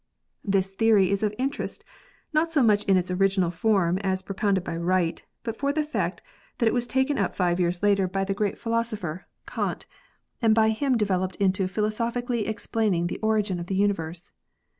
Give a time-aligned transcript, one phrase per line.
[0.43, 1.85] This theory is of interest,
[2.33, 6.23] not so much in its original form as propounded by Wright, but for the fact
[6.57, 8.89] that it was taken up five years later by the VARIABLE AND BINARY STARS
[9.45, 9.85] 289 great philosopher, Kant,
[10.41, 14.31] and by him developed in philo sophically explaining the origin of the universe.